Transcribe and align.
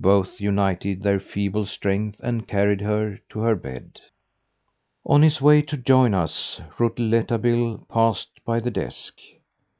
Both 0.00 0.40
united 0.40 1.04
their 1.04 1.20
feeble 1.20 1.64
strength 1.64 2.18
and 2.24 2.48
carried 2.48 2.80
her 2.80 3.20
to 3.28 3.38
her 3.38 3.54
bed. 3.54 4.00
On 5.06 5.22
his 5.22 5.40
way 5.40 5.62
to 5.62 5.76
join 5.76 6.12
us 6.12 6.60
Rouletabille 6.76 7.86
passed 7.88 8.40
by 8.44 8.58
the 8.58 8.72
desk. 8.72 9.18